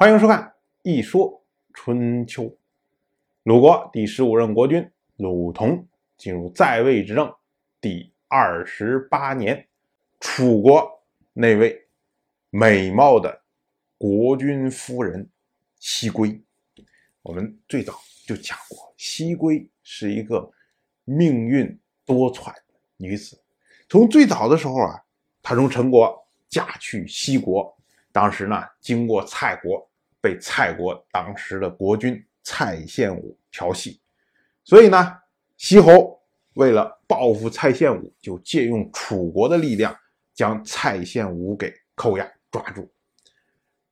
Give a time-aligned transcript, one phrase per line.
[0.00, 0.40] 欢迎收看
[0.84, 1.44] 《一说
[1.74, 2.44] 春秋》。
[3.42, 7.34] 鲁国第十五任国君鲁同进入在位执政
[7.80, 9.66] 第二十八年，
[10.20, 10.88] 楚国
[11.32, 11.88] 那位
[12.50, 13.42] 美貌的
[13.98, 15.28] 国君夫人
[15.80, 16.40] 西归，
[17.22, 20.48] 我们最早就讲过，西归是一个
[21.02, 22.54] 命运多舛
[22.98, 23.36] 女子。
[23.88, 25.02] 从最早的时候啊，
[25.42, 27.76] 她从陈国嫁去西国，
[28.12, 29.87] 当时呢，经过蔡国。
[30.20, 34.00] 被蔡国当时的国君蔡献武调戏，
[34.64, 35.16] 所以呢，
[35.56, 36.20] 西侯
[36.54, 39.96] 为了报复蔡献武，就借用楚国的力量
[40.34, 42.90] 将蔡献武给扣押抓住。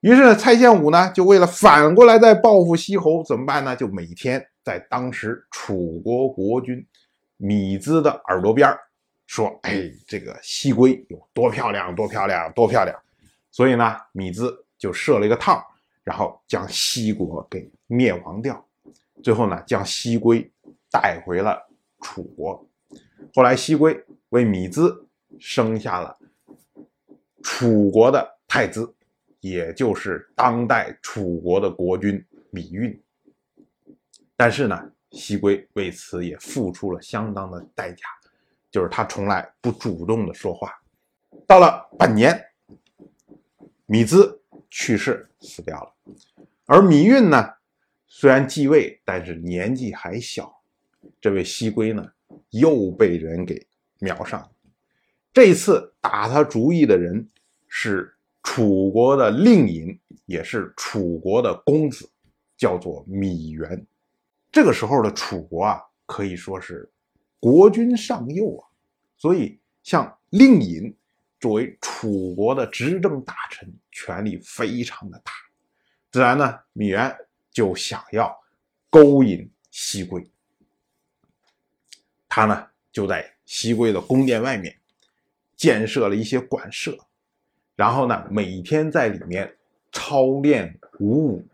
[0.00, 3.74] 于是蔡献武呢，就为了反过来再报复西侯，怎么办呢？
[3.74, 6.86] 就每天在当时楚国国君
[7.36, 8.72] 米兹的耳朵边
[9.26, 12.96] 说：“哎，这个西归有多漂亮，多漂亮，多漂亮。”
[13.50, 15.64] 所以呢，米兹就设了一个套。
[16.06, 18.64] 然后将西国给灭亡掉，
[19.24, 20.48] 最后呢，将西归
[20.88, 21.60] 带回了
[22.00, 22.64] 楚国。
[23.34, 25.04] 后来西归为米兹
[25.40, 26.16] 生下了
[27.42, 28.94] 楚国的太子，
[29.40, 33.02] 也就是当代楚国的国君芈运。
[34.36, 38.06] 但是呢，西归为此也付出了相当的代价，
[38.70, 40.72] 就是他从来不主动的说话。
[41.48, 42.40] 到了本年，
[43.86, 46.14] 米兹去世死掉了。
[46.66, 47.44] 而芈运呢，
[48.06, 50.52] 虽然继位，但是年纪还小。
[51.20, 52.04] 这位西归呢，
[52.50, 53.64] 又被人给
[54.00, 54.50] 瞄上了。
[55.32, 57.26] 这次打他主意的人
[57.68, 62.08] 是楚国的令尹，也是楚国的公子，
[62.56, 63.86] 叫做芈原。
[64.50, 66.90] 这个时候的楚国啊，可以说是
[67.38, 68.64] 国君上右啊，
[69.16, 70.94] 所以像令尹
[71.38, 75.32] 作为楚国的执政大臣，权力非常的大。
[76.10, 77.16] 自然呢，芈原
[77.50, 78.30] 就想要
[78.90, 80.30] 勾引西归，
[82.28, 84.76] 他呢就在西归的宫殿外面
[85.56, 86.94] 建设了一些馆舍，
[87.74, 89.56] 然后呢每天在里面
[89.90, 91.48] 操练武舞。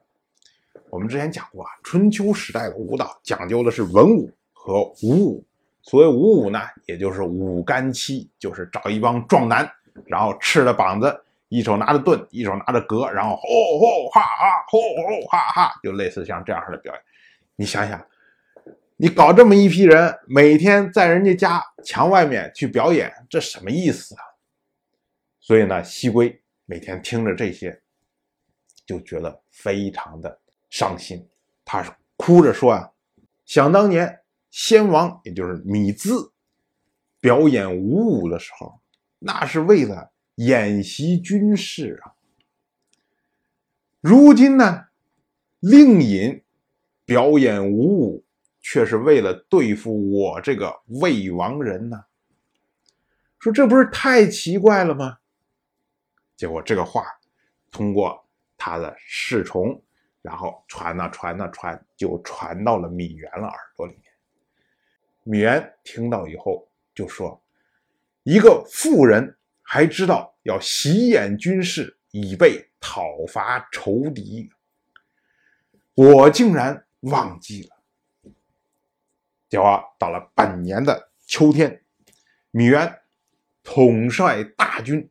[0.91, 5.47] 我们之前讲过啊，春秋时代的舞蹈讲究的是文武和武舞。
[5.83, 9.69] 所谓武舞呢，也就是舞干七，就是找一帮壮男，
[10.07, 11.25] 然后赤着膀子。
[11.53, 17.03] 一手拿着盾，一手拿着戈，然后吼吼哈哈，吼吼哈哈，就类似像这样式的表演。
[17.57, 18.03] 你想想，
[18.97, 24.25] 你搞这么一批人，每天在人家家墙外面去表演，这什么意思啊？
[25.41, 27.83] 所以呢，西归每天听着这些，
[28.87, 30.41] 就觉得非常的
[30.71, 31.29] 伤心。
[31.67, 31.85] 他
[32.17, 32.91] 哭着说啊
[33.45, 34.21] ：“想当年，
[34.51, 36.33] 先王也就是米兹
[37.21, 38.81] 表演武舞的时候，
[39.19, 42.15] 那是为了。”演习军事啊！
[44.01, 44.87] 如今呢，
[45.61, 46.43] 令尹
[47.05, 48.25] 表演武武，
[48.61, 52.05] 却是为了对付我这个魏王人呢。
[53.39, 55.19] 说这不是太奇怪了吗？
[56.35, 57.05] 结果这个话
[57.71, 58.27] 通过
[58.57, 59.81] 他的侍从，
[60.23, 64.03] 然后传呐传呐传，就传到了芈原了耳朵里面。
[65.27, 67.41] 芈原听到以后就说
[68.25, 69.37] ：“一个妇人。”
[69.75, 74.51] 还知道要习演军事，以备讨伐仇敌。
[75.95, 78.33] 我竟然忘记了。
[79.49, 81.83] 结果到了本年的秋天，
[82.53, 83.01] 芈原
[83.63, 85.09] 统帅大军，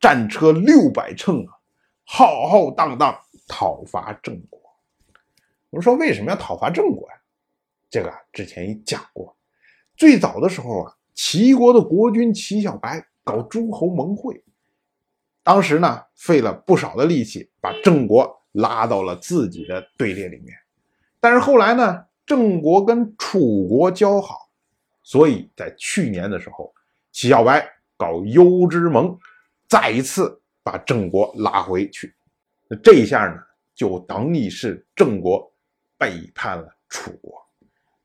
[0.00, 1.54] 战车六百乘啊，
[2.02, 4.60] 浩浩荡荡讨伐郑国。
[5.70, 7.14] 我们说为什么要讨伐郑国呀？
[7.88, 9.36] 这个之前也讲过。
[9.96, 13.06] 最早的时候啊，齐国的国君齐小白。
[13.24, 14.44] 搞诸侯盟会，
[15.42, 20.54] 当时呢费了不少的力气，把郑国拉到了自己的队列里面。
[21.20, 24.50] 但是后来呢，郑国跟楚国交好，
[25.02, 26.72] 所以在去年的时候，
[27.12, 27.64] 齐小白
[27.96, 29.16] 搞幽之盟，
[29.68, 32.14] 再一次把郑国拉回去。
[32.68, 33.40] 那这一下呢，
[33.74, 35.52] 就等于是郑国
[35.96, 37.34] 背叛了楚国，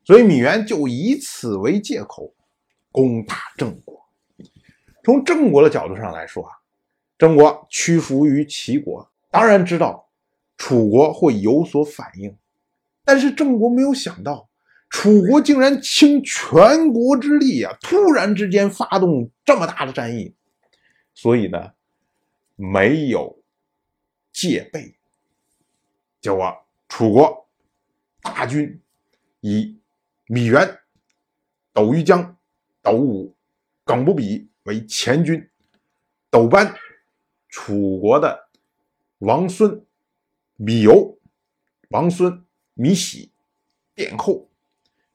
[0.04, 2.32] 所以芈原就以此为借口
[2.92, 4.07] 攻打郑国。
[5.08, 6.52] 从郑国的角度上来说啊，
[7.16, 10.06] 郑国屈服于齐国，当然知道
[10.58, 12.36] 楚国会有所反应，
[13.06, 14.50] 但是郑国没有想到，
[14.90, 20.34] 楚国竟然倾全国之力啊，突然之间发动这么大的战役，
[21.14, 21.72] 所以呢，
[22.56, 23.42] 没有
[24.30, 24.94] 戒备，
[26.20, 26.54] 结果
[26.86, 27.48] 楚国
[28.20, 28.78] 大军
[29.40, 29.80] 以
[30.26, 30.78] 米原、
[31.72, 32.36] 斗于江、
[32.82, 33.34] 斗武、
[33.86, 34.46] 耿不比。
[34.68, 35.48] 为前军，
[36.28, 36.74] 斗班，
[37.48, 38.50] 楚国的
[39.20, 39.82] 王孙
[40.56, 41.18] 米由、
[41.88, 42.44] 王孙、
[42.74, 43.32] 米喜
[43.94, 44.46] 殿后，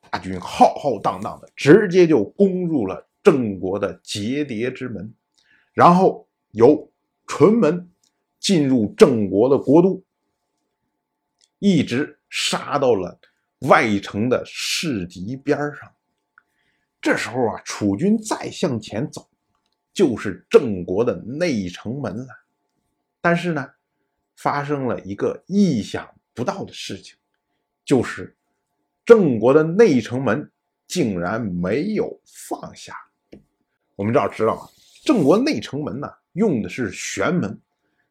[0.09, 5.13] 大军浩浩荡荡的，直接就攻入了郑国的结蝶之门，
[5.71, 6.91] 然后由
[7.27, 7.87] 淳门
[8.39, 10.03] 进入郑国的国都，
[11.59, 13.19] 一直杀到了
[13.59, 15.93] 外城的市集边上。
[16.99, 19.29] 这时候啊，楚军再向前走，
[19.93, 22.27] 就是郑国的内城门了。
[23.21, 23.69] 但是呢，
[24.35, 27.15] 发生了一个意想不到的事情，
[27.85, 28.35] 就是
[29.05, 30.51] 郑国的内城门
[30.87, 32.95] 竟然没有放下。
[33.95, 34.67] 我们这要知道啊，
[35.05, 37.57] 郑国内城门呢用的是玄门，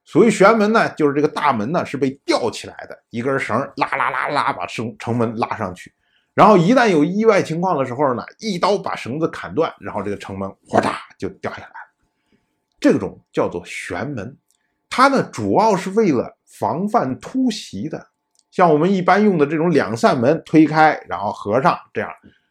[0.05, 5.93] 所谓玄门呢，就是这个大门呢是被吊起来的，一根绳拉拉拉拉把城城门拉上去。
[6.35, 11.75] 然后一旦有意外情况的时候呢，一刀把绳子砍断，然后这个城门哗嗒就掉下来了。
[12.81, 14.37] 这种叫做玄门，
[14.89, 18.09] 它呢主要是为了防范突袭的。
[18.51, 22.11] 像我们一般用的这种两扇门推开然后合上，这样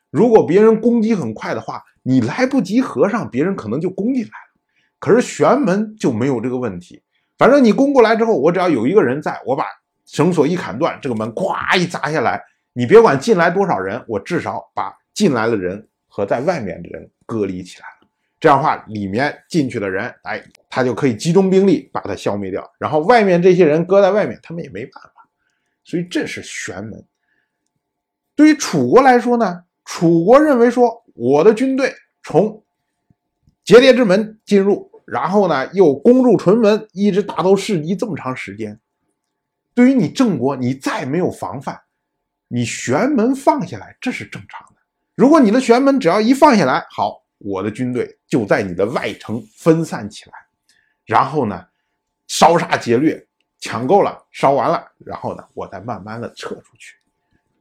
[0.09, 4.61] 如果别人攻击很快的话，你来不及合上，别人可能就攻进来了。
[4.99, 7.01] 可是玄门就没有这个问题，
[7.37, 9.65] 反正你攻过来之后，我只要有一个人在，我把
[10.05, 12.43] 绳索一砍断，这个门咵一砸下来。
[12.73, 17.85] 你别管进来多少人，我至少把进来的人和在外面的人隔离起来。
[18.39, 22.67] 这样的话，里面进去的人，哎，他就可以集中兵力把他消灭掉。
[22.79, 25.29] 然后外面这些人搁在外面，他们也没办法。
[25.83, 27.05] 所以这是玄门。
[28.35, 31.93] 对于楚国来说呢，楚国认为说，我的军队
[32.23, 32.63] 从
[33.63, 38.79] 结蝶之门进入，然后呢又攻入淳门，一直打到市集这么长时间。
[39.75, 41.79] 对于你郑国，你再没有防范。
[42.53, 44.81] 你玄门放下来，这是正常的。
[45.15, 50.33] 如果你的玄门只要一放下来，好，我的军队就在你的外城分散起来，
[51.05, 51.65] 然后呢，
[52.27, 53.25] 烧杀劫掠，
[53.59, 56.97] 抢够了，烧完了，然后呢，我再慢慢的撤出去。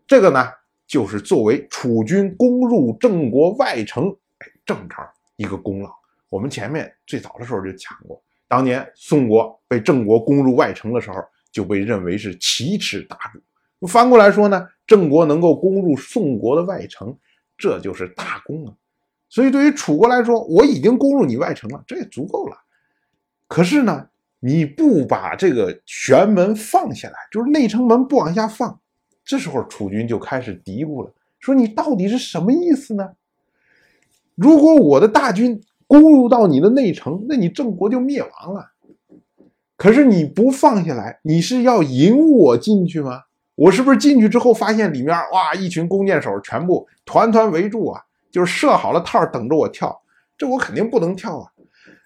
[0.09, 0.51] 这个呢，
[0.89, 4.09] 就是作为楚军攻入郑国外城，
[4.39, 5.95] 哎，正常一个功劳。
[6.29, 13.41] 我们前面最早的时候就讲过，当年宋国被郑国攻入外城的时候，就被认为是奇耻大辱。
[13.87, 17.17] 翻过来说呢，郑国能够攻入宋国的外城，
[17.57, 18.75] 这就是大功啊。
[19.29, 22.57] 所以对于楚国来说，我已经攻入你外城了，这也足够了。
[23.47, 24.09] 可是呢，
[24.41, 28.81] 你不把这个玄门放下来，就是内城门不往下放，
[29.25, 33.13] 这时候楚军就开始嘀咕了，说你到底是什么意思呢？
[34.35, 38.73] 如果我的大军攻入到你的内城，那你郑国就灭亡了。
[39.77, 43.23] 可是你不放下来，你是要引我进去吗？
[43.61, 48.03] 我是不是进去之后发现里面哇一群弓箭手全部团团围住啊？
[48.31, 50.01] 就是设好了套等着我跳，
[50.39, 51.53] 这我肯定不能跳啊！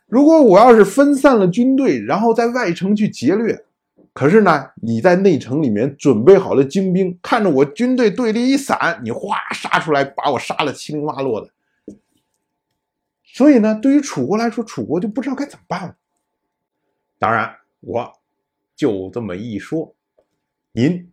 [0.06, 3.64] 如果我要是分散了军队，然后在外城去劫掠，
[4.12, 11.50] 可是呢你在内城里面准备好了精兵，看着我军队队列一散，你哗杀出来把我杀了七零八落的。
[13.22, 15.94] 所以呢，对于楚国来说，楚国就不知道该怎么办了。
[17.20, 18.12] 当然，我
[18.74, 19.94] 就这么一说，
[20.72, 21.12] 您。